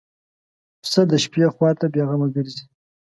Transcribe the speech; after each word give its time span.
پسه 0.81 1.01
د 1.11 1.13
شپې 1.23 1.45
خوا 1.53 1.69
ته 1.79 1.85
بېغمه 1.93 2.27
ګرځي. 2.35 2.63